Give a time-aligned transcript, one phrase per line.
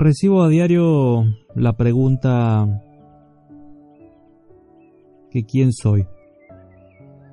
[0.00, 1.24] Recibo a diario
[1.56, 2.84] la pregunta
[5.28, 6.06] que quién soy.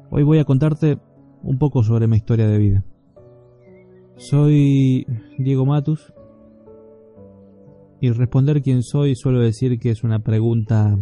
[0.10, 0.97] Hoy voy a contarte
[1.43, 2.83] un poco sobre mi historia de vida.
[4.15, 5.05] Soy
[5.38, 6.12] Diego Matus
[8.01, 10.97] y responder quién soy suelo decir que es una pregunta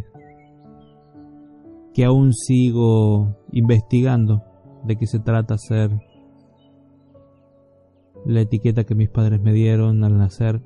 [1.93, 4.43] que aún sigo investigando
[4.83, 5.91] de qué se trata ser
[8.25, 10.61] la etiqueta que mis padres me dieron al nacer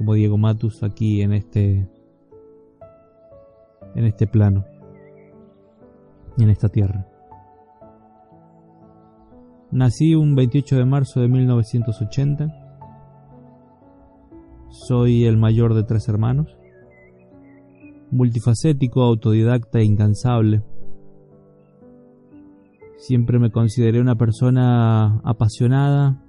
[0.00, 1.86] como Diego Matus aquí en este
[3.94, 4.64] en este plano
[6.38, 7.06] en esta tierra.
[9.70, 12.46] Nací un 28 de marzo de 1980.
[14.70, 16.56] Soy el mayor de tres hermanos.
[18.10, 20.62] Multifacético, autodidacta e incansable.
[22.96, 26.24] Siempre me consideré una persona apasionada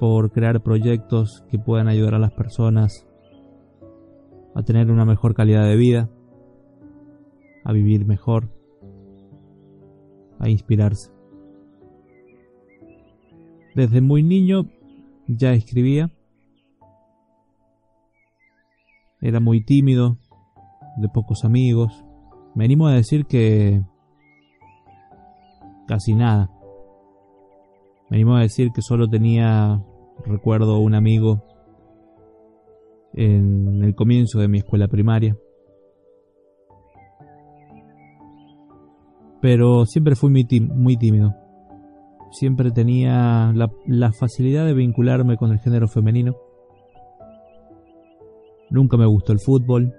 [0.00, 3.06] por crear proyectos que puedan ayudar a las personas
[4.54, 6.08] a tener una mejor calidad de vida,
[7.64, 8.48] a vivir mejor,
[10.38, 11.12] a inspirarse.
[13.74, 14.70] Desde muy niño
[15.28, 16.10] ya escribía.
[19.20, 20.16] Era muy tímido,
[20.96, 22.06] de pocos amigos.
[22.54, 23.82] Me animo a decir que
[25.86, 26.50] casi nada.
[28.08, 29.84] Me animo a decir que solo tenía
[30.26, 31.42] Recuerdo un amigo
[33.12, 35.36] en el comienzo de mi escuela primaria.
[39.40, 41.34] Pero siempre fui muy, tímido.
[42.30, 46.36] Siempre tenía la, la facilidad de vincularme con el género femenino.
[48.68, 49.94] Nunca me gustó el fútbol.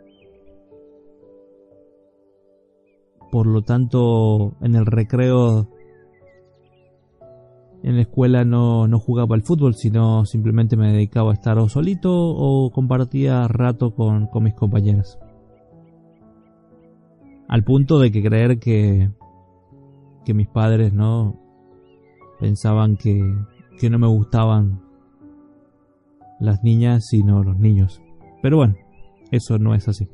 [3.31, 5.67] Por lo tanto, en el recreo
[7.83, 11.67] en la escuela no, no jugaba al fútbol, sino simplemente me dedicaba a estar o
[11.67, 15.17] solito o compartía rato con, con mis compañeras.
[17.47, 19.09] Al punto de que creer que,
[20.23, 21.39] que mis padres no
[22.39, 23.19] pensaban que,
[23.79, 24.81] que no me gustaban
[26.39, 28.01] las niñas sino los niños.
[28.41, 28.75] Pero bueno,
[29.31, 30.07] eso no es así.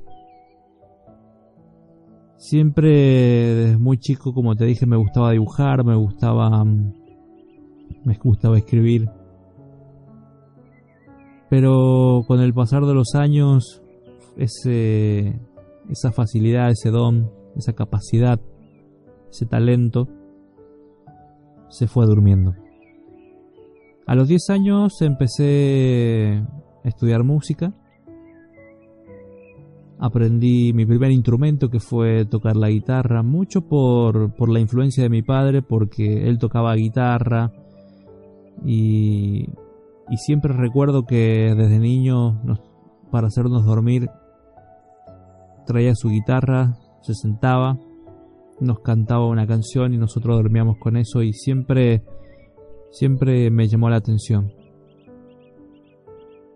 [2.38, 7.06] Siempre desde muy chico, como te dije, me gustaba dibujar, me gustaba mm,
[8.07, 9.09] me gustaba escribir.
[11.50, 13.81] Pero con el pasar de los años,
[14.38, 15.38] ese,
[15.90, 18.40] esa facilidad, ese don, esa capacidad,
[19.29, 20.07] ese talento,
[21.67, 22.53] se fue durmiendo.
[24.06, 26.41] A los 10 años empecé
[26.85, 27.73] a estudiar música.
[30.00, 35.09] Aprendí mi primer instrumento que fue tocar la guitarra, mucho por, por la influencia de
[35.09, 37.51] mi padre, porque él tocaba guitarra,
[38.66, 39.50] y,
[40.18, 42.41] siempre recuerdo que desde niño,
[43.12, 44.09] para hacernos dormir,
[45.66, 47.78] traía su guitarra, se sentaba,
[48.59, 52.03] nos cantaba una canción y nosotros dormíamos con eso y siempre,
[52.91, 54.51] siempre me llamó la atención.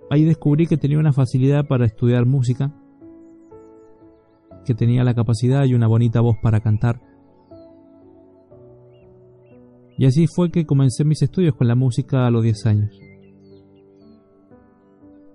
[0.10, 2.74] Ahí descubrí que tenía una facilidad para estudiar música,
[4.66, 7.11] que tenía la capacidad y una bonita voz para cantar.
[9.98, 13.00] Y así fue que comencé mis estudios con la música a los 10 años.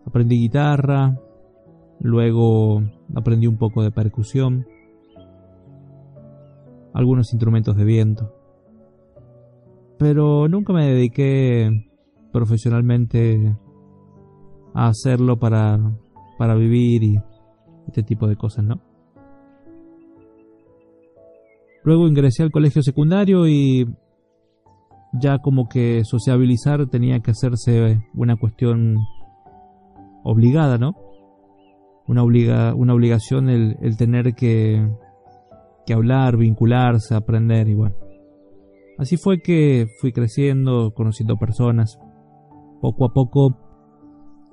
[0.04, 1.16] Aprendí guitarra,
[2.00, 2.82] luego
[3.14, 4.66] aprendí un poco de percusión,
[6.94, 8.32] algunos instrumentos de viento.
[9.98, 11.70] Pero nunca me dediqué
[12.32, 13.56] profesionalmente
[14.74, 15.78] a hacerlo para,
[16.38, 17.18] para vivir y
[17.88, 18.80] este tipo de cosas, ¿no?
[21.82, 23.86] Luego ingresé al colegio secundario y
[25.20, 28.98] ya como que sociabilizar tenía que hacerse una cuestión
[30.22, 30.94] obligada, ¿no?
[32.06, 34.88] Una, obliga, una obligación el, el tener que,
[35.86, 37.96] que hablar, vincularse, aprender y bueno.
[38.98, 41.98] Así fue que fui creciendo, conociendo personas.
[42.80, 43.56] Poco a poco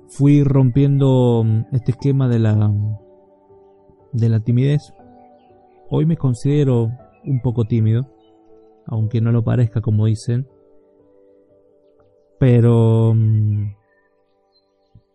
[0.08, 2.72] fui rompiendo este esquema de la
[4.12, 4.92] de la timidez.
[5.90, 6.90] Hoy me considero
[7.24, 8.02] un poco tímido,
[8.86, 10.46] aunque no lo parezca como dicen
[12.44, 13.72] pero mm,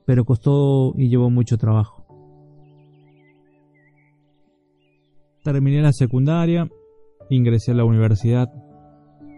[0.03, 2.03] pero costó y llevó mucho trabajo.
[5.43, 6.67] Terminé la secundaria,
[7.29, 8.51] ingresé a la universidad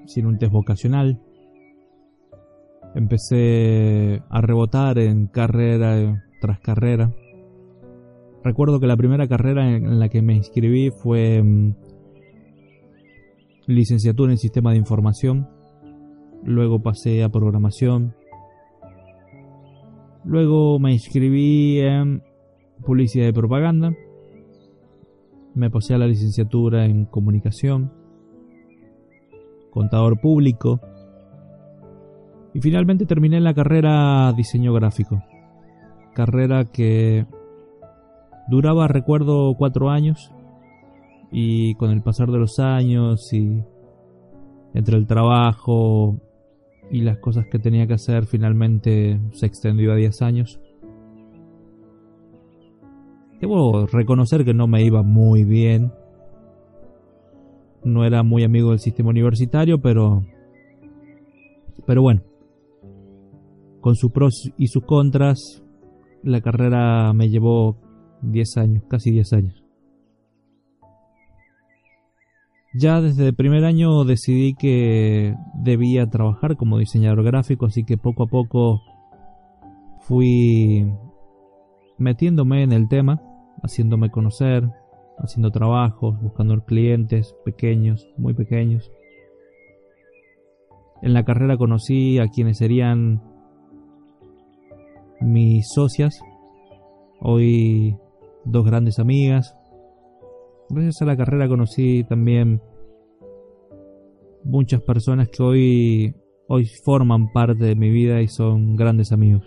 [0.05, 1.19] sin un test vocacional.
[2.95, 7.13] Empecé a rebotar en carrera tras carrera.
[8.41, 11.75] Recuerdo que la primera carrera en la que me inscribí fue mm,
[13.67, 15.60] licenciatura en sistema de información
[16.43, 18.15] luego pasé a programación,
[20.23, 22.21] Luego me inscribí en
[22.85, 23.93] publicidad y propaganda.
[25.55, 27.91] Me pasé a la licenciatura en comunicación,
[29.71, 30.79] contador público
[32.53, 35.23] y finalmente terminé la carrera diseño gráfico.
[36.13, 37.25] Carrera que
[38.47, 40.31] duraba, recuerdo, cuatro años
[41.31, 43.63] y con el pasar de los años y
[44.73, 46.17] entre el trabajo
[46.91, 50.59] y las cosas que tenía que hacer finalmente se extendió a 10 años.
[53.39, 55.93] Debo reconocer que no me iba muy bien.
[57.83, 60.21] No era muy amigo del sistema universitario, pero
[61.85, 62.21] pero bueno.
[63.79, 65.63] Con sus pros y sus contras,
[66.23, 67.77] la carrera me llevó
[68.21, 69.60] 10 años, casi 10 años.
[72.73, 78.23] Ya desde el primer año decidí que debía trabajar como diseñador gráfico, así que poco
[78.23, 78.81] a poco
[79.99, 80.89] fui
[81.97, 83.21] metiéndome en el tema,
[83.61, 84.69] haciéndome conocer,
[85.17, 88.89] haciendo trabajos, buscando clientes pequeños, muy pequeños.
[91.01, 93.21] En la carrera conocí a quienes serían
[95.19, 96.21] mis socias,
[97.19, 97.97] hoy
[98.45, 99.57] dos grandes amigas,
[100.73, 102.61] gracias a la carrera conocí también
[104.43, 106.15] muchas personas que hoy,
[106.47, 109.43] hoy forman parte de mi vida y son grandes amigos.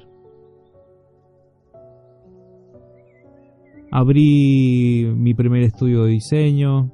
[3.91, 6.91] Abrí mi primer estudio de diseño.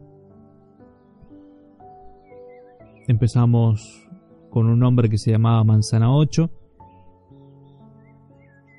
[3.09, 4.09] Empezamos
[4.51, 6.51] con un nombre que se llamaba Manzana 8,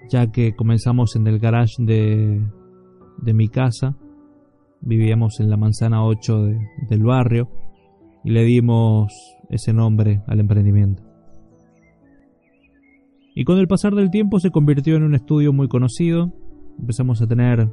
[0.09, 2.41] ya que comenzamos en el garage de,
[3.17, 3.97] de mi casa
[4.81, 6.45] vivíamos en la manzana 8
[6.89, 7.49] del barrio
[8.23, 9.13] y le dimos
[9.49, 11.03] ese nombre al emprendimiento.
[13.33, 16.33] Y con el pasar del tiempo se convirtió en un estudio muy conocido,
[16.77, 17.69] empezamos a tener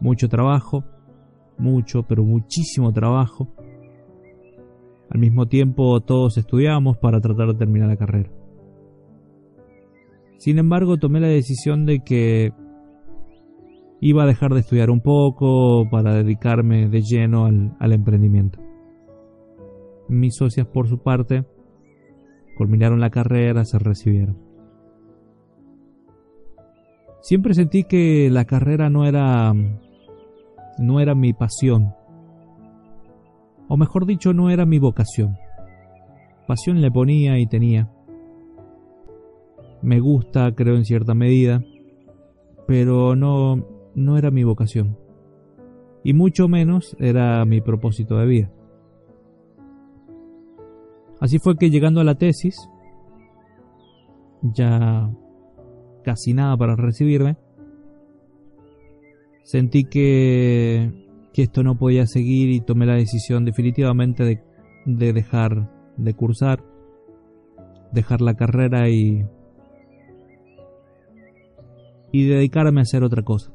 [0.00, 0.84] mucho trabajo,
[1.58, 3.54] mucho, pero muchísimo trabajo.
[5.10, 8.30] Al mismo tiempo todos estudiamos para tratar de terminar la carrera.
[10.38, 12.52] Sin embargo, tomé la decisión de que
[14.00, 18.60] iba a dejar de estudiar un poco para dedicarme de lleno al, emprendimiento.
[20.08, 21.44] Mis socias, por su parte,
[22.56, 24.38] culminaron la carrera, se recibieron.
[27.20, 29.52] Siempre sentí que la carrera no era
[30.78, 31.94] no era mi pasión.
[33.68, 35.36] O mejor dicho, no era mi vocación.
[36.46, 37.90] Pasión le ponía y tenía.
[39.82, 41.62] Me gusta, creo en cierta medida,
[42.66, 44.96] pero no no era mi vocación.
[46.04, 48.52] Y mucho menos era mi propósito de vida.
[51.20, 52.56] Así fue que llegando a la tesis,
[54.42, 55.10] ya
[56.04, 57.36] casi nada para recibirme,
[59.42, 60.92] sentí que,
[61.32, 64.42] que esto no podía seguir y tomé la decisión definitivamente de,
[64.86, 66.64] de dejar de cursar,
[67.92, 69.26] dejar la carrera y,
[72.12, 73.52] y dedicarme a hacer otra cosa.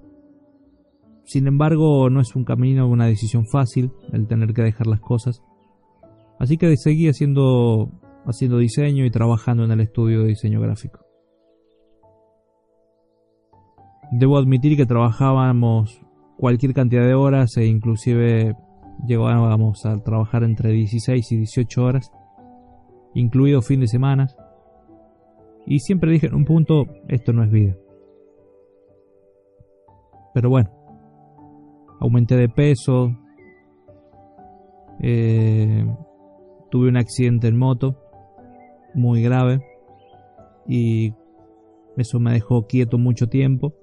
[1.26, 5.42] Sin embargo, no es un camino, una decisión fácil el tener que dejar las cosas.
[6.40, 7.92] Así que seguí haciendo,
[8.26, 11.00] haciendo diseño y trabajando en el estudio de diseño gráfico.
[14.12, 16.02] Debo admitir que trabajábamos
[16.38, 18.56] cualquier cantidad de horas e inclusive
[19.08, 22.12] llegábamos a trabajar entre 16 y 18 horas,
[23.14, 24.28] incluido fin de semana.
[25.66, 27.76] Y siempre dije en un punto, esto no es vida.
[30.34, 30.70] Pero bueno,
[32.04, 33.18] aumenté de peso,
[35.00, 35.86] eh,
[36.70, 37.98] tuve un accidente en moto
[38.94, 39.62] muy grave
[40.68, 41.14] y
[41.96, 43.74] eso me dejó quieto mucho tiempo.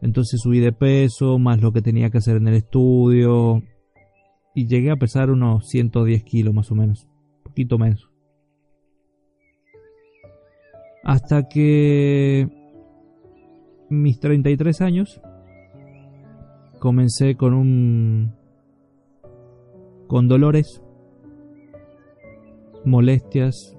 [0.00, 3.62] Entonces subí de peso, más lo que tenía que hacer en el estudio,
[4.54, 7.08] y llegué a pesar unos 110 kilos más o menos,
[7.42, 8.08] poquito menos.
[11.02, 12.48] Hasta que
[13.90, 15.20] mis 33 años
[16.84, 18.34] comencé con un
[20.06, 20.82] con dolores,
[22.84, 23.74] molestias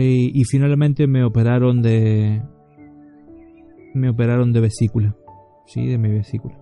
[0.00, 2.42] y finalmente me operaron de
[3.94, 5.14] me operaron de vesícula,
[5.64, 6.58] sí, de mi vesícula.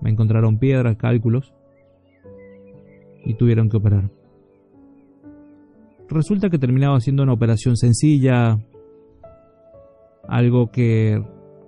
[0.00, 1.52] Me encontraron piedras, cálculos
[3.26, 4.10] y tuvieron que operar.
[6.08, 8.64] Resulta que terminaba siendo una operación sencilla,
[10.26, 11.22] algo que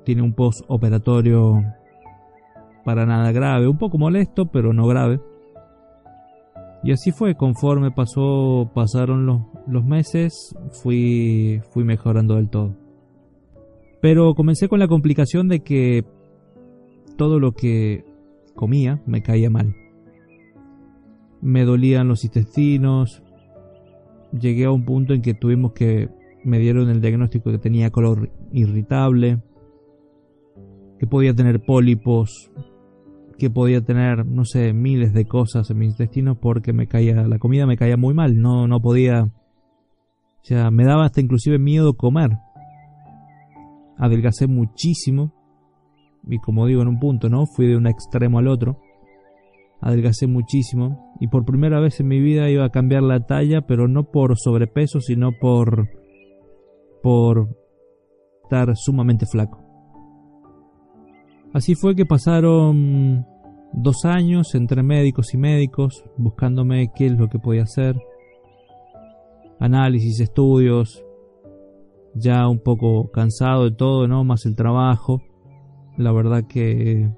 [0.07, 1.63] tiene un post operatorio
[2.87, 5.21] para nada grave, un poco molesto, pero no grave.
[6.85, 12.77] Y así fue, conforme pasó, pasaron los, los meses, fui, fui mejorando del todo.
[14.01, 16.05] Pero comencé con la complicación de que
[17.17, 18.05] todo lo que
[18.55, 19.75] comía me caía mal.
[21.41, 23.21] Me dolían los intestinos.
[24.31, 26.09] Llegué a un punto en que tuvimos que
[26.45, 29.43] me dieron el diagnóstico que tenía color irritable,
[31.01, 32.53] que podía tener pólipos,
[33.39, 37.39] que podía tener, no sé, miles de cosas en mis intestinos porque me caía, la
[37.39, 41.95] comida me caía muy mal, no, no podía, o sea, me daba hasta inclusive miedo
[41.95, 42.31] comer.
[43.99, 45.33] Adelgacé muchísimo,
[46.27, 47.47] y como digo en un punto, ¿no?
[47.47, 48.81] Fui de un extremo al otro.
[49.81, 53.89] Adelgacé muchísimo y por primera vez en mi vida iba a cambiar la talla, pero
[53.89, 55.89] no por sobrepeso, sino por
[57.03, 57.49] por
[58.43, 59.66] estar sumamente flaco.
[61.57, 63.25] Así fue que pasaron
[63.73, 67.97] dos años entre médicos y médicos buscándome qué es lo que podía hacer.
[69.59, 71.03] Análisis, estudios,
[72.15, 74.23] ya un poco cansado de todo, ¿no?
[74.23, 75.23] Más el trabajo.
[75.97, 77.09] La verdad que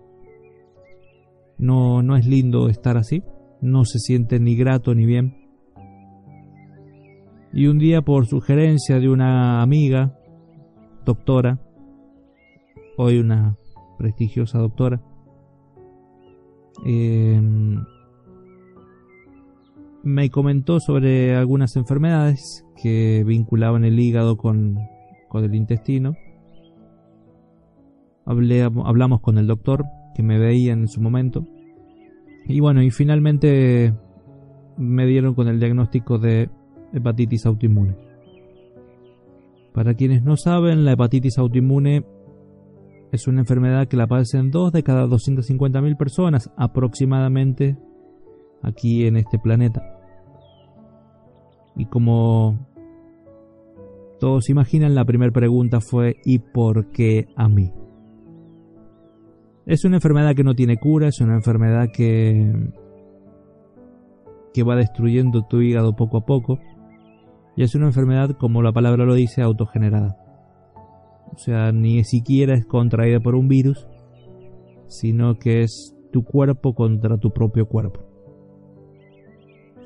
[1.58, 3.24] no, no es lindo estar así.
[3.60, 5.48] No se siente ni grato ni bien.
[7.52, 10.16] Y un día por sugerencia de una amiga,
[11.04, 11.58] doctora,
[12.96, 13.57] hoy una
[13.98, 15.02] prestigiosa doctora.
[16.84, 17.84] Em,
[20.02, 24.78] me comentó sobre algunas enfermedades que vinculaban el hígado con,
[25.28, 26.14] con el intestino.
[28.24, 31.46] Hablé, hablamos con el doctor que me veía en su momento.
[32.46, 33.92] Y bueno, y finalmente
[34.76, 36.48] me dieron con el diagnóstico de
[36.92, 37.96] hepatitis autoinmune.
[39.74, 42.04] Para quienes no saben, la hepatitis autoinmune
[43.12, 47.76] es una enfermedad que la padecen dos de cada 250.000 personas aproximadamente
[48.62, 49.82] aquí en este planeta.
[51.76, 52.66] Y como
[54.18, 57.72] todos imaginan, la primera pregunta fue ¿y por qué a mí?
[59.66, 62.52] Es una enfermedad que no tiene cura, es una enfermedad que
[64.54, 66.58] que va destruyendo tu hígado poco a poco
[67.58, 70.16] y es una enfermedad, como la palabra lo dice, autogenerada.
[71.38, 73.86] O sea, ni siquiera es contraída por un virus,
[74.88, 78.00] sino que es tu cuerpo contra tu propio cuerpo.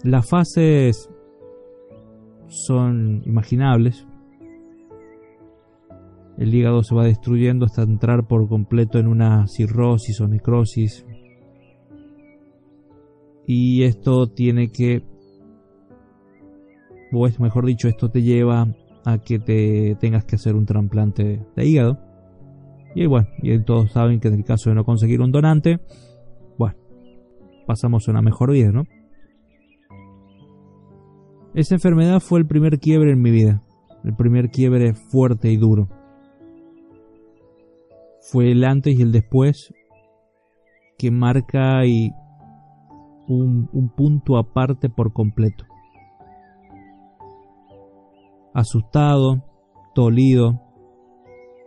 [0.03, 1.11] Las fases
[2.47, 4.07] son imaginables.
[6.39, 11.05] El hígado se va destruyendo hasta entrar por completo en una cirrosis o necrosis.
[13.47, 15.03] Y esto tiene que,
[17.13, 21.45] o es mejor dicho, esto te lleva a que te tengas que hacer un trasplante
[21.57, 21.99] de hígado.
[22.95, 25.81] Y bueno, y todos saben que en el caso de no conseguir un donante,
[26.59, 26.77] bueno,
[27.67, 28.85] pasamos una mejor vida, ¿no?
[31.55, 33.63] Esa enfermedad fue el primer quiebre en mi vida,
[34.05, 35.89] el primer quiebre fuerte y duro.
[38.21, 39.75] Fue el antes y el después
[40.97, 42.11] que marca y
[43.27, 45.65] un, un punto aparte por completo
[48.55, 49.45] asustado,
[49.95, 50.61] dolido,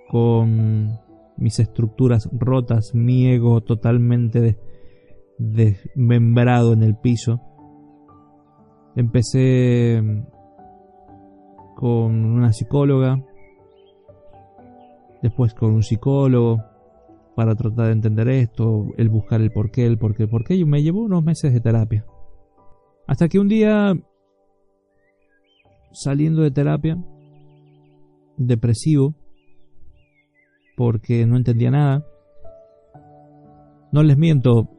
[0.09, 0.99] con
[1.37, 4.57] mis estructuras rotas, mi ego totalmente
[5.37, 7.41] desmembrado en el piso.
[8.95, 10.01] Empecé
[11.75, 13.21] con una psicóloga,
[15.21, 16.63] después con un psicólogo
[17.35, 20.81] para tratar de entender esto, el buscar el porqué, el porqué, el porqué, y me
[20.81, 22.05] llevó unos meses de terapia.
[23.07, 23.93] Hasta que un día
[25.95, 26.97] saliendo de terapia,
[28.37, 29.15] depresivo,
[30.75, 32.05] porque no entendía nada.
[33.91, 34.69] No les miento,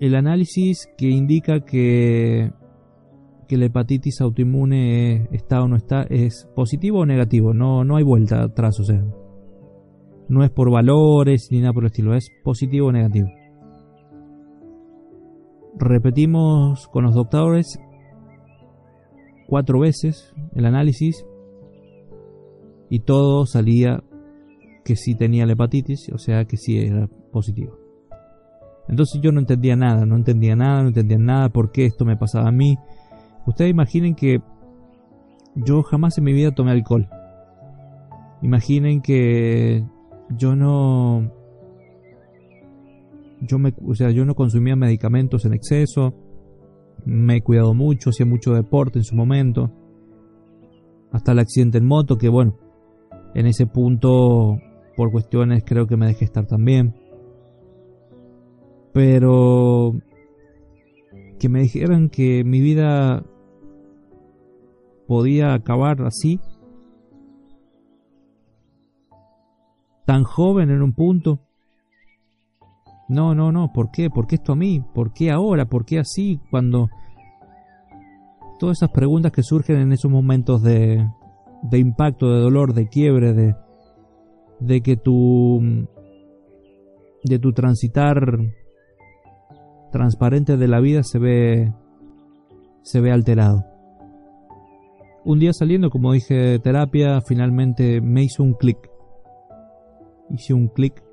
[0.00, 2.52] el análisis que indica que,
[3.48, 8.04] que la hepatitis autoinmune está o no está es positivo o negativo, no, no hay
[8.04, 9.02] vuelta atrás, o sea,
[10.28, 13.28] no es por valores ni nada por el estilo, es positivo o negativo.
[15.78, 17.78] Repetimos con los doctores
[19.52, 21.26] cuatro veces el análisis
[22.88, 24.02] y todo salía
[24.82, 27.76] que sí tenía la hepatitis, o sea que sí era positivo.
[28.88, 32.16] Entonces yo no entendía nada, no entendía nada, no entendía nada por qué esto me
[32.16, 32.78] pasaba a mí.
[33.44, 34.40] Ustedes imaginen que
[35.54, 37.10] yo jamás en mi vida tomé alcohol.
[38.40, 39.84] Imaginen que
[40.30, 41.30] yo no
[43.42, 46.14] yo me, o sea, yo no consumía medicamentos en exceso,
[47.04, 49.70] me he cuidado mucho, hacía mucho deporte en su momento.
[51.10, 52.58] Hasta el accidente en moto, que bueno,
[53.34, 54.58] en ese punto,
[54.96, 56.94] por cuestiones, creo que me dejé estar también.
[58.92, 59.94] Pero,
[61.38, 63.24] que me dijeran que mi vida
[65.06, 66.40] podía acabar así,
[70.06, 71.40] tan joven en un punto.
[73.12, 74.08] No, no, no, ¿por qué?
[74.08, 74.82] ¿Por qué esto a mí?
[74.94, 75.66] ¿Por qué ahora?
[75.66, 76.40] ¿Por qué así?
[76.50, 76.88] Cuando
[78.58, 81.06] todas esas preguntas que surgen en esos momentos de,
[81.60, 83.54] de impacto, de dolor, de quiebre, de,
[84.60, 85.60] de que tu
[87.22, 88.16] de tu transitar
[89.92, 91.70] transparente de la vida se ve
[92.80, 93.66] se ve alterado.
[95.22, 98.90] Un día saliendo, como dije, de terapia, finalmente me hizo un clic.
[100.30, 101.04] Hice un clic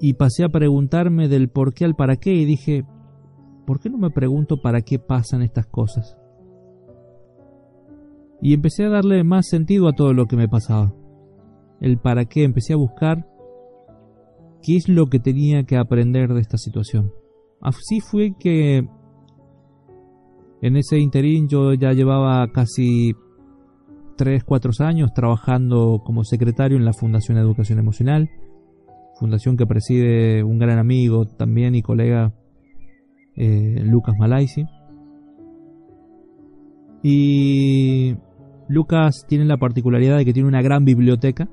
[0.00, 2.84] y pasé a preguntarme del por qué al para qué y dije,
[3.66, 6.16] ¿por qué no me pregunto para qué pasan estas cosas?
[8.40, 10.94] Y empecé a darle más sentido a todo lo que me pasaba.
[11.80, 13.26] El para qué, empecé a buscar
[14.62, 17.12] qué es lo que tenía que aprender de esta situación.
[17.60, 18.88] Así fue que
[20.62, 23.12] en ese interín yo ya llevaba casi
[24.16, 28.30] 3, 4 años trabajando como secretario en la Fundación Educación Emocional,
[29.20, 32.32] fundación que preside un gran amigo también y colega
[33.36, 34.64] eh, Lucas Malaisi.
[37.02, 38.16] Y
[38.68, 41.48] Lucas tiene la particularidad de que tiene una gran biblioteca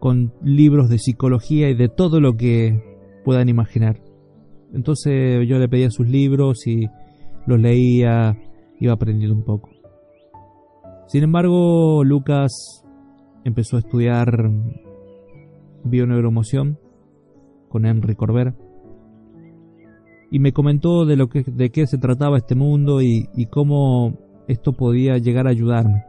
[0.00, 2.82] con libros de psicología y de todo lo que
[3.24, 4.00] puedan imaginar.
[4.72, 6.88] Entonces yo le pedía sus libros y
[7.46, 8.38] los leía,
[8.80, 9.68] iba aprendiendo un poco.
[11.08, 12.82] Sin embargo, Lucas
[13.44, 14.50] empezó a estudiar
[15.86, 16.78] bioneuromoción
[17.68, 18.54] con Henry Corbera
[20.30, 24.72] y me comentó de lo que de qué se trataba este mundo y, cómo esto
[24.72, 26.04] podía llegar a ayudarme.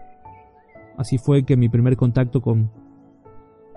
[0.98, 2.72] Así fue que mi primer contacto con,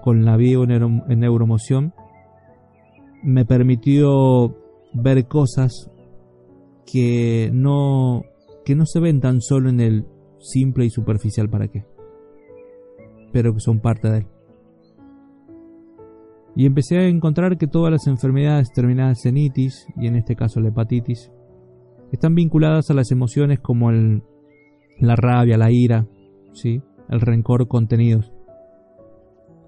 [0.02, 1.92] con la bioneuromoción
[3.23, 4.57] me permitió
[4.95, 5.90] ver cosas
[6.90, 8.25] que no,
[8.64, 10.07] que no se ven tan solo en el
[10.38, 11.85] simple y superficial para qué,
[13.33, 14.26] pero que son parte de él.
[16.57, 20.61] Y empecé a encontrar que todas las enfermedades terminadas en itis, y en este caso
[20.61, 21.31] la hepatitis,
[22.12, 24.22] están vinculadas a las emociones como el,
[24.98, 26.07] la rabia, la ira,
[26.53, 26.83] ¿sí?
[27.09, 28.33] el rencor contenidos,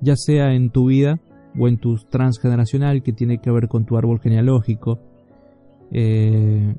[0.00, 1.20] ya sea en tu vida
[1.58, 5.00] o en tu transgeneracional que tiene que ver con tu árbol genealógico,
[5.92, 6.74] eh,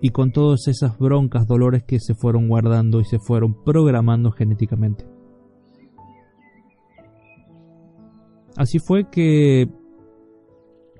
[0.00, 5.04] y con todas esas broncas, dolores que se fueron guardando y se fueron programando genéticamente.
[8.56, 9.68] Así fue que,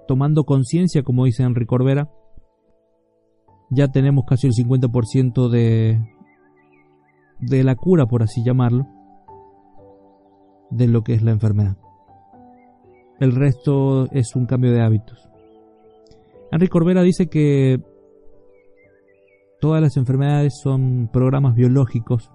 [0.07, 2.11] tomando conciencia, como dice Enrique Corbera,
[3.71, 6.01] ya tenemos casi el 50% de,
[7.41, 8.87] de la cura, por así llamarlo,
[10.71, 11.77] de lo que es la enfermedad.
[13.19, 15.29] El resto es un cambio de hábitos.
[16.53, 17.81] Enrique Corbera dice que
[19.61, 22.31] Todas las enfermedades son programas biológicos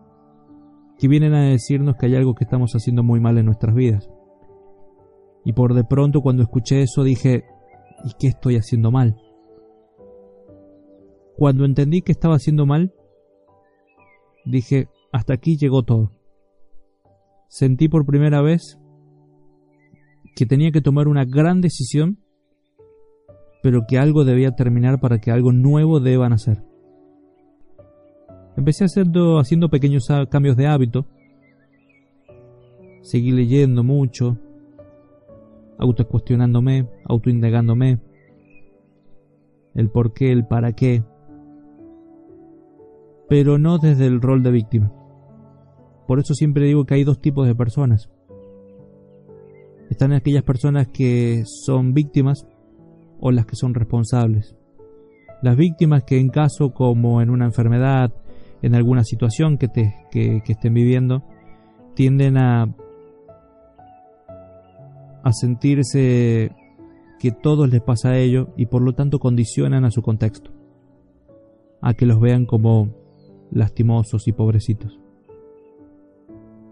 [0.99, 4.07] que vienen a decirnos que hay algo que estamos haciendo muy mal en nuestras vidas.
[5.45, 7.45] Y por de pronto cuando escuché eso dije,
[8.03, 9.15] ¿y qué estoy haciendo mal?
[11.37, 12.93] Cuando entendí que estaba haciendo mal,
[14.43, 16.11] dije, hasta aquí llegó todo.
[17.47, 18.79] Sentí por primera vez
[20.35, 22.17] que tenía que tomar una gran decisión,
[23.61, 26.63] pero que algo debía terminar para que algo nuevo deba nacer.
[28.57, 31.05] Empecé haciendo, haciendo pequeños cambios de hábito.
[33.01, 34.37] Seguí leyendo mucho,
[35.77, 37.99] autocuestionándome, autoindagándome,
[39.73, 41.03] el por qué, el para qué,
[43.27, 44.91] pero no desde el rol de víctima.
[46.07, 48.09] Por eso siempre digo que hay dos tipos de personas.
[49.89, 52.47] Están aquellas personas que son víctimas
[53.19, 54.55] o las que son responsables.
[55.41, 58.13] Las víctimas que en caso como en una enfermedad,
[58.61, 61.23] en alguna situación que, te, que, estén viviendo,
[61.95, 62.75] tienden a,
[65.25, 66.55] a sentirse
[67.19, 70.51] que todo les pasa a ellos y por lo tanto condicionan a su contexto,
[71.81, 72.95] a que los vean como
[73.51, 74.97] lastimosos y pobrecitos.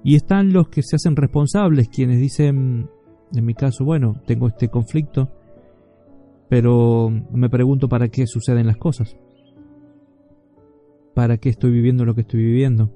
[0.05, 2.89] Y están los que se hacen responsables, quienes dicen,
[3.33, 5.29] en mi caso, bueno, tengo este conflicto,
[6.47, 9.17] pero me pregunto para qué suceden las cosas
[11.13, 12.91] para qué estoy viviendo lo que estoy viviendo.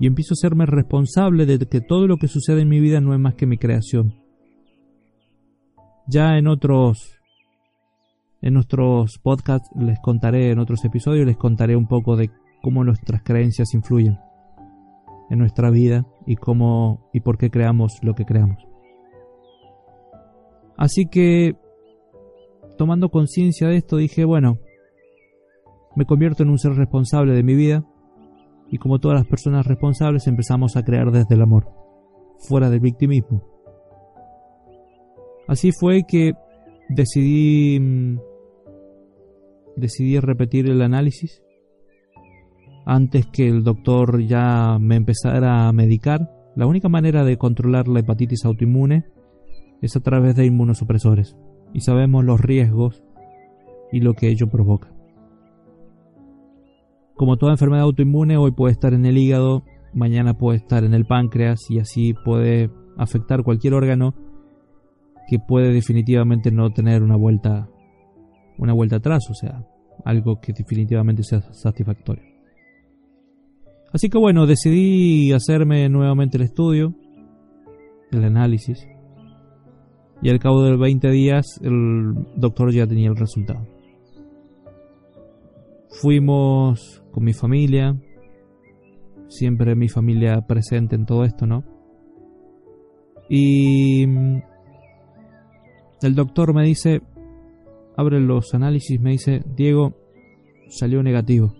[0.00, 3.14] Y empiezo a serme responsable de que todo lo que sucede en mi vida no
[3.14, 4.23] es más que mi creación.
[6.06, 7.18] Ya en otros
[8.42, 12.30] en nuestros podcasts les contaré, en otros episodios les contaré un poco de
[12.62, 14.18] cómo nuestras creencias influyen
[15.30, 18.58] en nuestra vida y cómo y por qué creamos lo que creamos.
[20.76, 21.56] Así que
[22.76, 24.58] tomando conciencia de esto dije, bueno,
[25.96, 27.82] me convierto en un ser responsable de mi vida
[28.70, 31.70] y como todas las personas responsables empezamos a crear desde el amor,
[32.46, 33.53] fuera del victimismo.
[35.46, 36.32] Así fue que
[36.88, 38.18] decidí mm,
[39.76, 41.42] decidí repetir el análisis
[42.86, 46.30] antes que el doctor ya me empezara a medicar.
[46.54, 49.06] La única manera de controlar la hepatitis autoinmune
[49.80, 51.36] es a través de inmunosupresores
[51.72, 53.02] y sabemos los riesgos
[53.90, 54.92] y lo que ello provoca.
[57.16, 61.06] Como toda enfermedad autoinmune, hoy puede estar en el hígado, mañana puede estar en el
[61.06, 64.14] páncreas y así puede afectar cualquier órgano
[65.28, 67.68] que puede definitivamente no tener una vuelta
[68.58, 69.64] una vuelta atrás, o sea,
[70.04, 72.24] algo que definitivamente sea satisfactorio.
[73.92, 76.94] Así que bueno, decidí hacerme nuevamente el estudio,
[78.10, 78.86] el análisis,
[80.22, 83.66] y al cabo de 20 días el doctor ya tenía el resultado.
[86.00, 87.96] Fuimos con mi familia,
[89.28, 91.64] siempre mi familia presente en todo esto, ¿no?
[93.28, 94.06] Y
[96.02, 97.02] el doctor me dice,
[97.96, 99.94] abre los análisis, me dice, Diego,
[100.68, 101.54] salió negativo.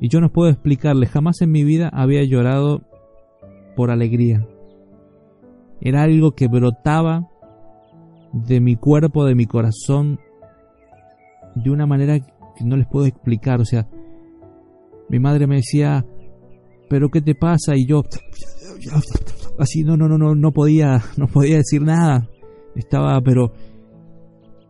[0.00, 2.82] Y yo no puedo explicarle, jamás en mi vida había llorado
[3.76, 4.46] por alegría.
[5.80, 7.28] Era algo que brotaba
[8.32, 10.18] de mi cuerpo, de mi corazón,
[11.54, 13.60] de una manera que no les puedo explicar.
[13.60, 13.88] O sea,
[15.08, 16.04] mi madre me decía,
[16.88, 17.76] pero ¿qué te pasa?
[17.76, 18.02] Y yo,
[19.58, 22.28] así, no, no, no, no, no podía, no podía decir nada.
[22.80, 23.52] Estaba, pero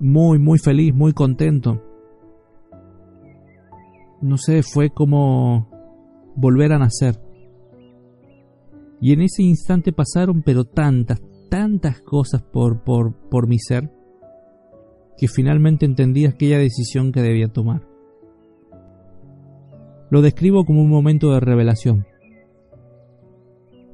[0.00, 1.80] muy, muy feliz, muy contento.
[4.20, 5.70] No sé, fue como
[6.34, 7.20] volver a nacer.
[9.00, 13.90] Y en ese instante pasaron, pero tantas, tantas cosas por, por, por mi ser,
[15.16, 17.86] que finalmente entendí aquella decisión que debía tomar.
[20.10, 22.06] Lo describo como un momento de revelación.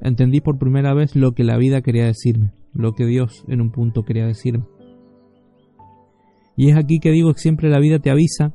[0.01, 3.71] Entendí por primera vez lo que la vida quería decirme, lo que Dios en un
[3.71, 4.65] punto quería decirme.
[6.55, 8.53] Y es aquí que digo que siempre la vida te avisa,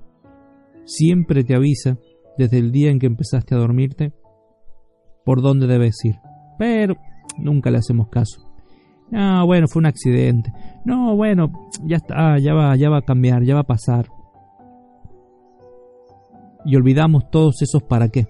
[0.84, 1.98] siempre te avisa,
[2.38, 4.12] desde el día en que empezaste a dormirte,
[5.24, 6.16] por dónde debes ir.
[6.58, 6.96] Pero
[7.38, 8.48] nunca le hacemos caso.
[9.10, 10.52] No, bueno, fue un accidente.
[10.84, 11.52] No, bueno,
[11.84, 14.06] ya está, ya va, ya va a cambiar, ya va a pasar.
[16.64, 18.26] Y olvidamos todos esos para qué.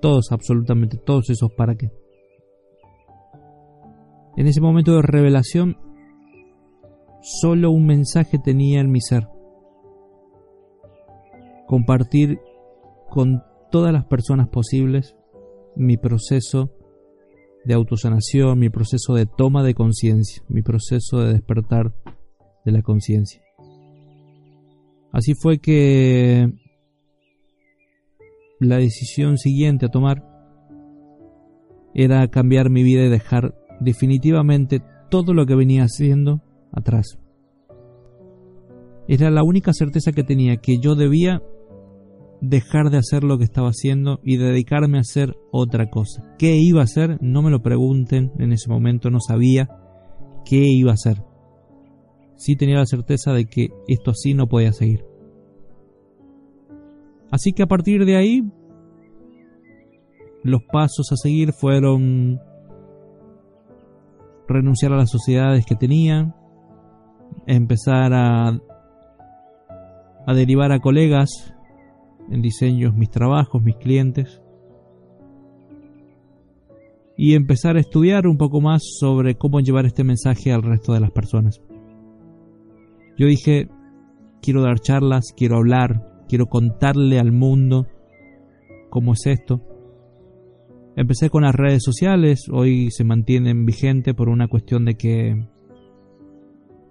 [0.00, 1.90] Todos, absolutamente todos esos para qué.
[4.36, 5.78] En ese momento de revelación
[7.22, 9.28] solo un mensaje tenía en mi ser.
[11.66, 12.38] Compartir
[13.08, 15.16] con todas las personas posibles
[15.74, 16.70] mi proceso
[17.64, 21.94] de autosanación, mi proceso de toma de conciencia, mi proceso de despertar
[22.64, 23.42] de la conciencia.
[25.12, 26.52] Así fue que
[28.60, 30.22] la decisión siguiente a tomar
[31.94, 37.18] era cambiar mi vida y dejar definitivamente todo lo que venía haciendo atrás.
[39.08, 41.42] Era la única certeza que tenía, que yo debía
[42.40, 46.34] dejar de hacer lo que estaba haciendo y dedicarme a hacer otra cosa.
[46.38, 47.18] ¿Qué iba a hacer?
[47.20, 49.68] No me lo pregunten, en ese momento no sabía
[50.44, 51.22] qué iba a hacer.
[52.36, 55.04] Sí tenía la certeza de que esto así no podía seguir.
[57.30, 58.42] Así que a partir de ahí,
[60.42, 62.40] los pasos a seguir fueron
[64.48, 66.34] renunciar a las sociedades que tenía,
[67.46, 68.60] empezar a,
[70.26, 71.54] a derivar a colegas
[72.30, 74.42] en diseños mis trabajos, mis clientes,
[77.16, 81.00] y empezar a estudiar un poco más sobre cómo llevar este mensaje al resto de
[81.00, 81.62] las personas.
[83.16, 83.68] Yo dije,
[84.42, 87.86] quiero dar charlas, quiero hablar, quiero contarle al mundo
[88.90, 89.62] cómo es esto.
[90.96, 95.46] Empecé con las redes sociales, hoy se mantienen vigentes por una cuestión de que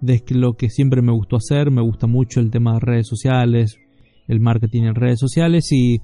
[0.00, 3.78] de lo que siempre me gustó hacer, me gusta mucho el tema de redes sociales,
[4.28, 6.00] el marketing en redes sociales y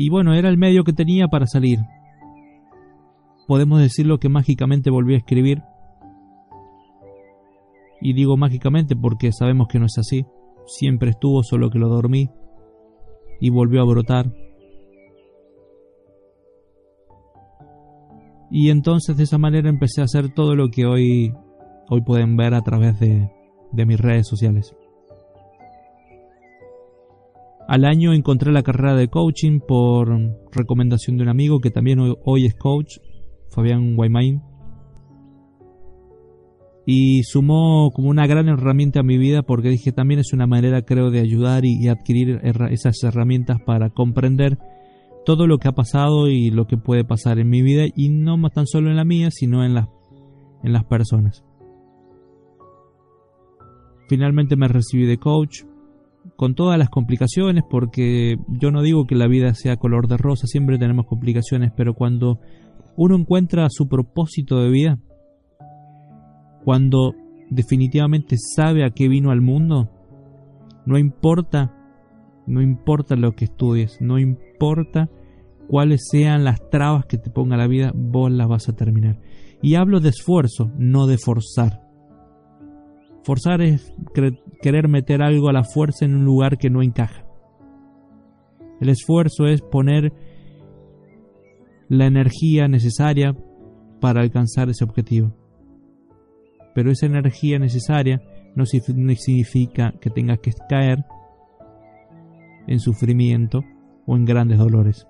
[0.00, 1.80] y bueno, era el medio que tenía para salir.
[3.48, 5.58] Podemos decirlo que mágicamente volví a escribir.
[8.00, 10.24] Y digo mágicamente porque sabemos que no es así.
[10.66, 12.30] Siempre estuvo, solo que lo dormí
[13.40, 14.32] y volvió a brotar.
[18.50, 21.32] Y entonces de esa manera empecé a hacer todo lo que hoy
[21.88, 23.28] hoy pueden ver a través de,
[23.72, 24.74] mis redes sociales.
[27.66, 30.08] Al año encontré la carrera de coaching por
[30.52, 32.98] recomendación de un amigo que también hoy es coach,
[33.50, 34.42] Fabián Guaymain.
[36.90, 40.80] y sumó como una gran herramienta a mi vida porque dije también es una manera
[40.80, 44.56] creo de ayudar y, adquirir esas herramientas para comprender
[45.28, 48.40] todo lo que ha pasado y lo que puede pasar en mi vida y no
[48.48, 49.86] tan solo en la mía sino en las,
[50.62, 51.44] en las personas.
[54.08, 55.64] Finalmente me recibí de coach
[56.36, 60.46] con todas las complicaciones porque yo no digo que la vida sea color de rosa,
[60.46, 62.40] siempre tenemos complicaciones, pero cuando
[62.96, 64.98] uno encuentra su propósito de vida,
[66.64, 67.14] cuando
[67.50, 69.90] definitivamente sabe a qué vino al mundo,
[70.86, 71.76] no importa,
[72.46, 75.10] no importa lo que estudies, no importa
[75.68, 79.20] cuáles sean las trabas que te ponga la vida, vos las vas a terminar.
[79.62, 81.82] Y hablo de esfuerzo, no de forzar.
[83.22, 83.92] Forzar es
[84.62, 87.24] querer meter algo a la fuerza en un lugar que no encaja.
[88.80, 90.12] El esfuerzo es poner
[91.88, 93.36] la energía necesaria
[94.00, 95.34] para alcanzar ese objetivo
[96.78, 98.22] pero esa energía necesaria
[98.54, 101.04] no significa que tengas que caer
[102.68, 103.64] en sufrimiento
[104.06, 105.04] o en grandes dolores.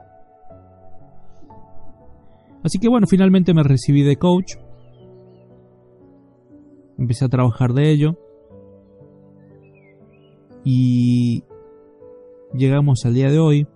[2.63, 4.55] Así que bueno, finalmente me recibí de coach.
[6.99, 8.19] Empecé a trabajar de ello.
[10.65, 11.45] Y
[12.53, 13.67] llegamos al día de hoy,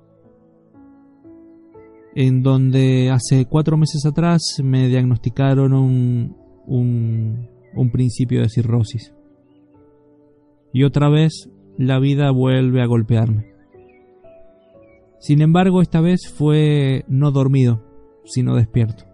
[2.14, 9.14] en donde hace cuatro meses atrás me diagnosticaron un, un un principio de cirrosis.
[10.72, 13.52] Y otra vez la vida vuelve a golpearme.
[15.20, 17.82] Sin embargo, esta vez fue no dormido,
[18.24, 19.04] sino despierto.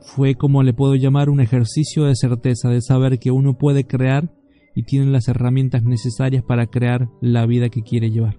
[0.00, 4.30] Fue como le puedo llamar un ejercicio de certeza, de saber que uno puede crear
[4.74, 8.38] y tiene las herramientas necesarias para crear la vida que quiere llevar.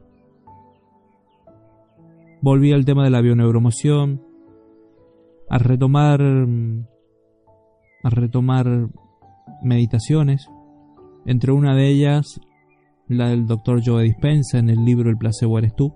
[2.41, 4.21] Volví al tema de la bioneuromoción,
[5.49, 8.89] a retomar a retomar
[9.63, 10.47] meditaciones,
[11.25, 12.39] entre una de ellas
[13.07, 15.95] la del doctor Joe Dispensa en el libro El placebo eres tú.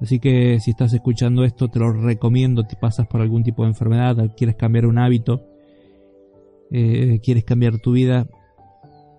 [0.00, 3.70] Así que si estás escuchando esto te lo recomiendo, te pasas por algún tipo de
[3.70, 5.42] enfermedad, quieres cambiar un hábito,
[6.70, 8.26] eh, quieres cambiar tu vida,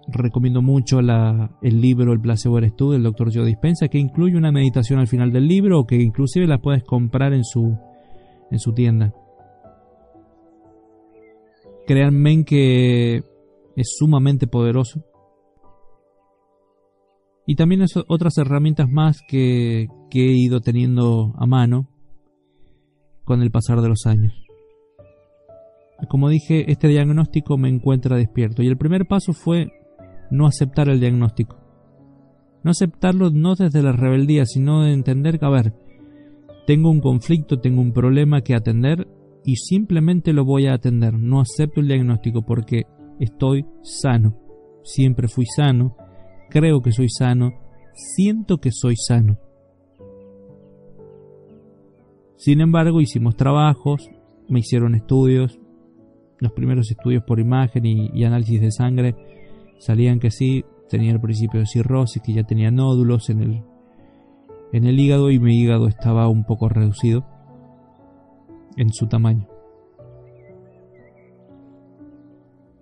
[0.07, 4.37] recomiendo mucho la, el libro El placebo eres tú del doctor Joe Dispensa que incluye
[4.37, 7.77] una meditación al final del libro o que inclusive la puedes comprar en su,
[8.51, 9.13] en su tienda.
[11.87, 13.23] Créanme que
[13.75, 15.03] es sumamente poderoso.
[17.47, 21.87] Y también otras herramientas más que, que he ido teniendo a mano
[23.23, 24.33] con el pasar de los años.
[26.09, 29.71] Como dije, este diagnóstico me encuentra despierto y el primer paso fue
[30.29, 31.57] no aceptar el diagnóstico.
[32.63, 35.73] No aceptarlo no desde la rebeldía, sino de entender que, a ver,
[36.67, 39.07] tengo un conflicto, tengo un problema que atender
[39.45, 41.13] y simplemente lo voy a atender.
[41.13, 42.83] No acepto el diagnóstico porque
[43.19, 44.37] estoy sano.
[44.83, 45.95] Siempre fui sano.
[46.49, 47.51] Creo que soy sano.
[47.93, 49.37] Siento que soy sano.
[52.37, 54.09] Sin embargo, hicimos trabajos,
[54.47, 55.59] me hicieron estudios,
[56.39, 59.15] los primeros estudios por imagen y, análisis de sangre
[59.79, 63.63] salían que sí, tenía el principio de cirrosis, que ya tenía nódulos en el,
[64.71, 67.25] en el hígado y mi hígado estaba un poco reducido
[68.77, 69.47] en su tamaño.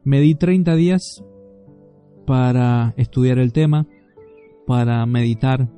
[0.04, 1.24] Me di 30 días
[2.26, 3.86] para estudiar el tema,
[4.66, 5.70] para meditar,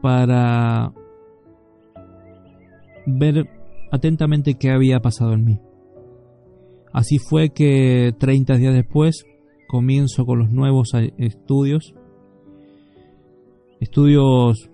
[0.00, 0.92] para
[3.06, 3.48] ver
[3.92, 5.60] atentamente qué había pasado en mí.
[6.92, 9.24] Así fue que 30 días después
[9.66, 11.94] comienzo con los nuevos estudios.
[13.80, 14.70] Estudios,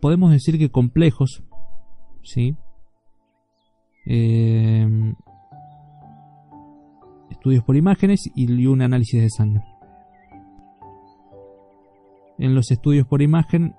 [0.00, 1.44] podemos decir que complejos,
[2.22, 2.56] ¿sí?
[4.06, 5.14] Em,
[7.40, 9.64] estudios por imágenes y un análisis de sangre.
[12.38, 13.74] En los estudios por imagen,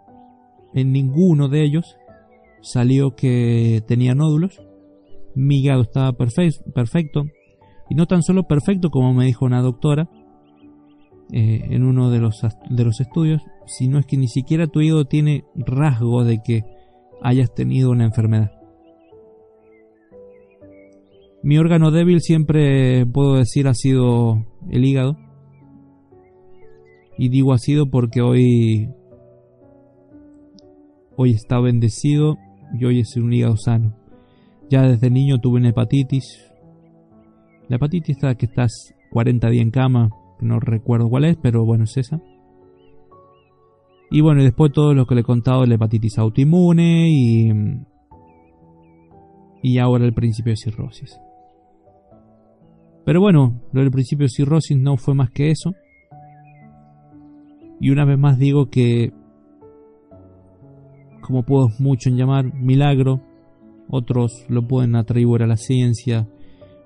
[0.74, 1.95] en ninguno de ellos
[2.62, 4.60] salió que tenía nódulos.
[5.36, 7.26] Mi hígado estaba perfecto.
[7.88, 10.10] Y no tan solo perfecto como me dijo una doctora
[11.32, 15.06] eh, en uno de los, de los estudios, sino es que ni siquiera tu hígado
[15.06, 16.63] tiene rasgo de que
[17.21, 18.52] hayas tenido una enfermedad.
[21.44, 25.18] Mi órgano débil siempre puedo decir ha sido el hígado.
[27.18, 28.90] Y digo ha sido porque hoy
[31.18, 32.38] hoy está bendecido
[32.80, 33.96] y hoy es un hígado sano.
[34.70, 36.52] Ya desde niño tuve una hepatitis.
[37.70, 41.86] La hepatitis está que estás 40 días en cama, no recuerdo cuál es, pero bueno,
[41.86, 42.22] es esa.
[44.12, 47.52] Y bueno, y después todo lo que le he contado la hepatitis autoinmune y,
[49.64, 51.18] y ahora el principio de cirrosis.
[53.06, 55.74] Pero bueno, lo del principio cirrosis no fue más que eso.
[57.80, 59.12] Y una vez más digo que,
[61.22, 63.22] como puedo mucho en llamar milagro,
[63.90, 66.30] otros lo pueden atribuir a la ciencia,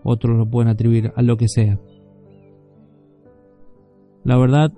[0.04, 1.80] otros lo pueden atribuir a lo que sea.
[4.23, 4.71] La verdad,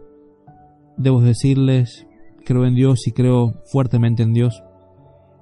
[0.97, 2.07] debo decirles,
[2.45, 4.63] creo en Dios y creo fuertemente en Dios.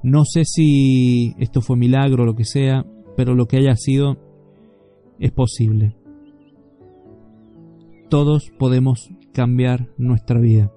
[0.04, 4.18] No sé si esto fue milagro o lo que sea, pero lo que haya sido
[5.20, 5.96] es posible.
[8.10, 10.72] Todos podemos cambiar nuestra vida.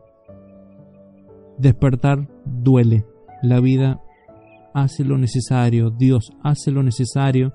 [1.58, 3.04] Despertar duele.
[3.42, 4.02] La vida
[4.74, 7.52] hace lo necesario, Dios hace lo necesario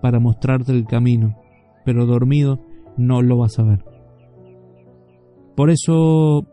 [0.00, 1.36] para mostrarte el camino,
[1.84, 2.60] pero dormido
[2.96, 3.84] no lo vas a ver.
[5.56, 6.46] Por eso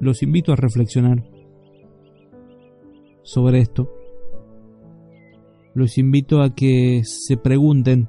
[0.00, 1.22] los invito a reflexionar
[3.22, 3.88] sobre esto.
[5.74, 8.08] Los invito a que se pregunten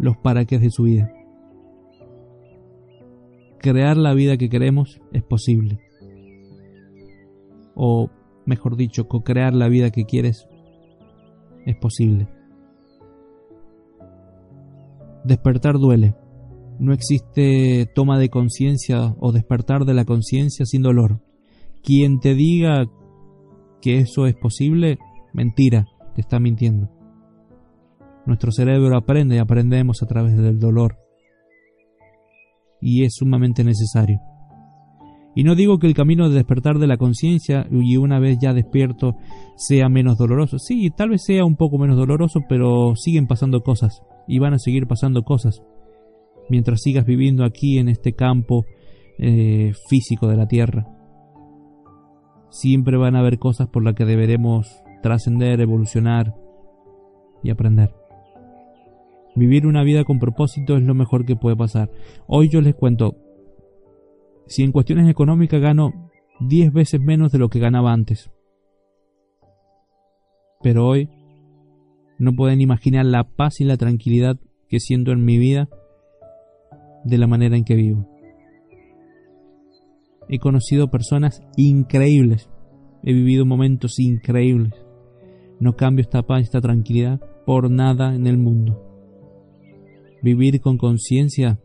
[0.00, 1.12] los para qué de su vida.
[3.58, 5.78] Crear la vida que queremos es posible.
[7.74, 8.10] O,
[8.46, 10.48] mejor dicho, co-crear la vida que quieres
[11.66, 12.28] es posible.
[15.24, 16.14] Despertar duele.
[16.78, 21.20] No existe toma de conciencia o despertar de la conciencia sin dolor.
[21.82, 22.86] Quien te diga
[23.82, 24.98] que eso es posible,
[25.34, 26.99] mentira, te está mintiendo.
[28.26, 30.98] Nuestro cerebro aprende y aprendemos a través del dolor.
[32.80, 34.20] Y es sumamente necesario.
[35.34, 38.52] Y no digo que el camino de despertar de la conciencia y una vez ya
[38.52, 39.16] despierto
[39.56, 40.58] sea menos doloroso.
[40.58, 44.58] Sí, tal vez sea un poco menos doloroso, pero siguen pasando cosas y van a
[44.58, 45.62] seguir pasando cosas.
[46.48, 48.64] Mientras sigas viviendo aquí en este campo
[49.18, 50.86] eh, físico de la Tierra.
[52.48, 56.34] Siempre van a haber cosas por las que deberemos trascender, evolucionar
[57.44, 57.99] y aprender.
[59.36, 61.90] Vivir una vida con propósito es lo mejor que puede pasar.
[62.26, 63.16] Hoy yo les cuento,
[64.46, 68.30] si en cuestiones económicas gano 10 veces menos de lo que ganaba antes.
[70.62, 71.08] Pero hoy
[72.18, 74.36] no pueden imaginar la paz y la tranquilidad
[74.68, 75.68] que siento en mi vida
[77.04, 78.08] de la manera en que vivo.
[80.28, 82.50] He conocido personas increíbles,
[83.02, 84.74] he vivido momentos increíbles.
[85.60, 88.89] No cambio esta paz y esta tranquilidad por nada en el mundo.
[90.22, 91.58] Vivir con conciencia,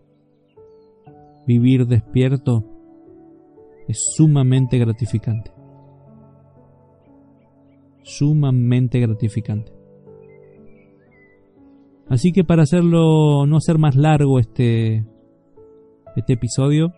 [1.45, 2.63] vivir despierto,
[3.87, 5.51] es sumamente gratificante.
[8.03, 9.71] Sumamente gratificante.
[12.07, 15.05] Así que para hacerlo, no hacer más largo este,
[16.15, 16.93] este episodio,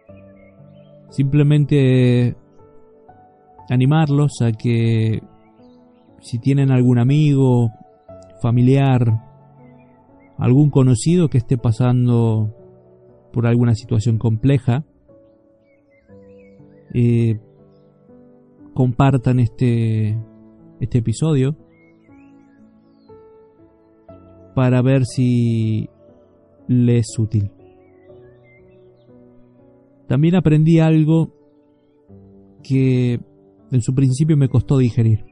[1.10, 2.36] simplemente
[3.70, 5.22] animarlos a que
[6.20, 7.72] si tienen algún amigo,
[8.41, 9.27] familiar,
[10.38, 12.54] algún conocido que esté pasando
[13.34, 14.86] por alguna situación compleja,
[16.93, 17.39] eh,
[18.73, 20.17] compartan este,
[20.80, 21.58] este episodio
[24.56, 25.89] para ver si
[26.67, 27.52] les es útil.
[30.08, 31.34] También aprendí algo
[32.63, 33.19] que
[33.71, 35.26] en su principio me costó digerir.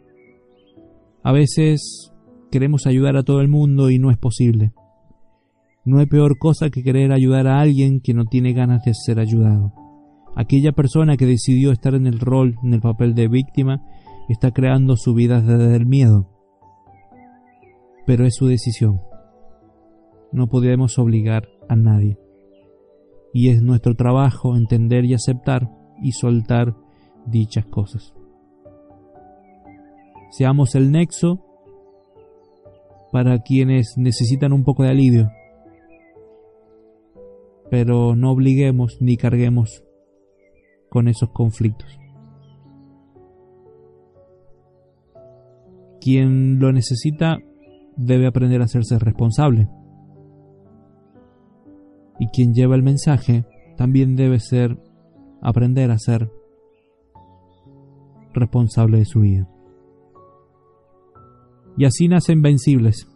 [1.23, 2.11] A veces
[2.51, 4.73] queremos ayudar a todo el mundo y no es posible.
[5.85, 9.19] No hay peor cosa que querer ayudar a alguien que no tiene ganas de ser
[9.19, 9.71] ayudado.
[10.35, 13.85] Aquella persona que decidió estar en el rol, en el papel de víctima,
[14.27, 16.27] está creando su vida desde el miedo.
[18.07, 18.99] Pero es su decisión.
[20.31, 22.17] No podemos obligar a nadie.
[23.31, 25.69] Y es nuestro trabajo entender y aceptar
[26.01, 26.75] y soltar
[27.27, 28.15] dichas cosas.
[30.31, 31.45] Seamos el nexo
[33.11, 35.29] para quienes necesitan un poco de alivio
[37.69, 39.83] pero no obliguemos ni carguemos
[40.89, 41.99] con esos conflictos.
[45.99, 47.39] Quien lo necesita
[47.97, 49.67] debe aprender a hacerse responsable.
[52.19, 54.77] Y quien lleva el mensaje también debe ser
[55.41, 56.31] aprender a ser
[58.33, 59.49] responsable de su vida.
[61.77, 63.07] Y así nacen vencibles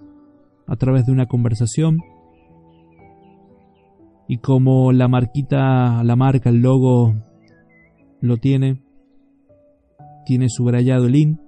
[0.67, 1.99] a través de una conversación
[4.29, 7.15] y como la marquita, la marca, el logo
[8.21, 8.83] lo tiene,
[10.23, 11.41] tiene subrayado el IN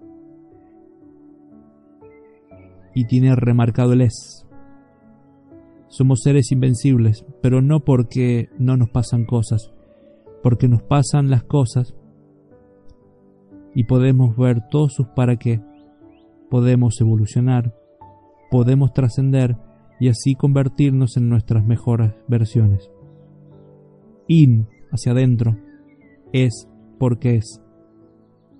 [2.95, 4.47] y tiene remarcado el ES.
[5.89, 9.71] Somos seres invencibles, pero no porque no nos pasan cosas,
[10.41, 11.93] porque nos pasan las cosas
[13.75, 15.61] y podemos ver todos sus para qué,
[16.49, 17.75] podemos evolucionar,
[18.49, 19.55] podemos trascender
[20.01, 22.89] y así convertirnos en nuestras mejores versiones.
[24.27, 25.55] In, hacia adentro,
[26.33, 27.61] es porque es.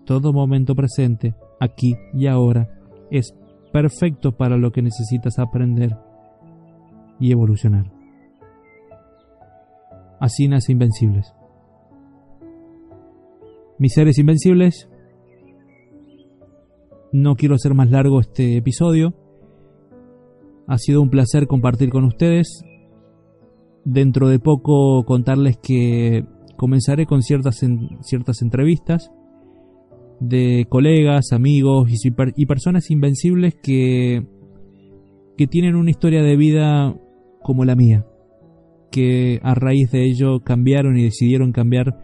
[0.05, 2.69] Todo momento presente, aquí y ahora,
[3.09, 3.33] es
[3.73, 5.97] perfecto para lo que necesitas aprender
[7.19, 7.91] y evolucionar.
[10.19, 11.33] Así nace Invencibles.
[13.79, 14.87] Mis seres invencibles,
[17.11, 19.15] no quiero hacer más largo este episodio.
[20.71, 22.63] Ha sido un placer compartir con ustedes.
[23.83, 26.23] Dentro de poco contarles que
[26.55, 27.59] comenzaré con ciertas,
[28.03, 29.11] ciertas entrevistas
[30.21, 31.97] de colegas, amigos y,
[32.37, 34.25] y personas invencibles que,
[35.37, 36.95] que tienen una historia de vida
[37.43, 38.05] como la mía,
[38.91, 41.97] que a raíz de ello cambiaron y decidieron cambiar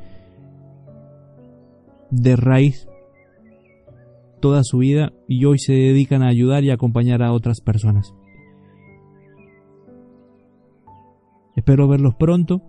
[2.11, 2.89] de raíz
[4.41, 8.13] toda su vida y hoy se dedican a ayudar y acompañar a otras personas.
[11.57, 12.61] Espero verlos pronto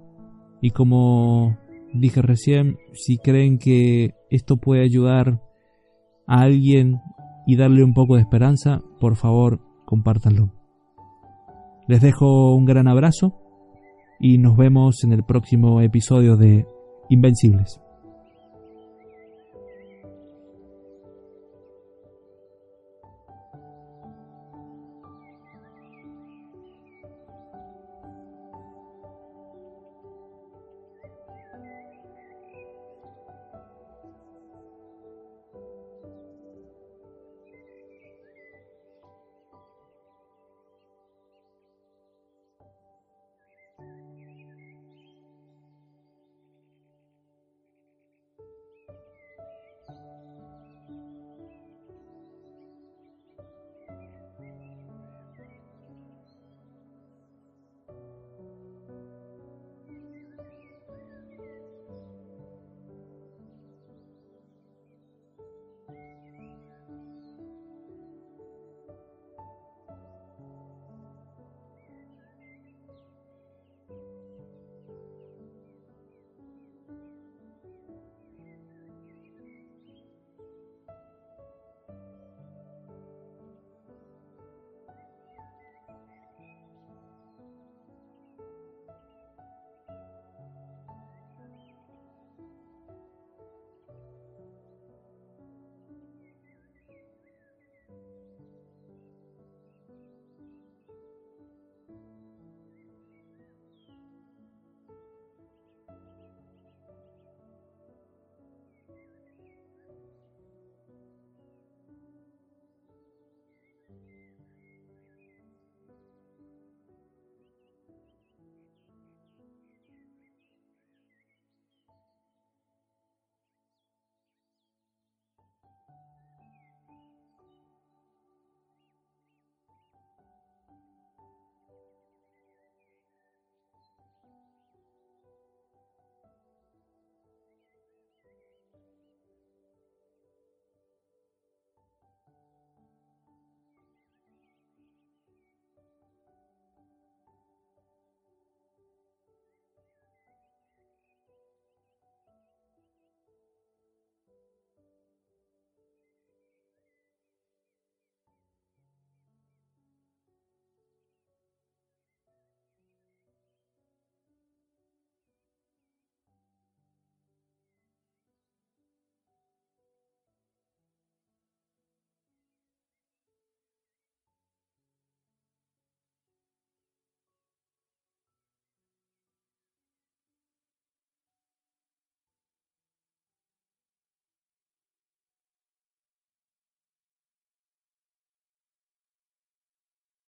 [0.62, 1.58] y como
[1.92, 5.42] dije recién, si creen que esto puede ayudar
[6.26, 6.98] a alguien
[7.46, 10.54] y darle un poco de esperanza, por favor, compártanlo.
[11.86, 13.38] Les dejo un gran abrazo
[14.20, 16.66] y nos vemos en el próximo episodio de
[17.10, 17.80] Invencibles.